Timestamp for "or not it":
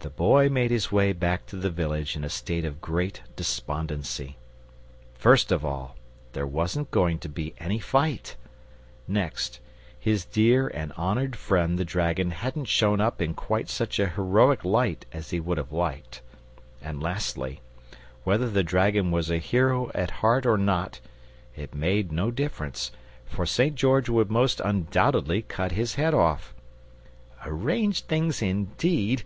20.46-21.74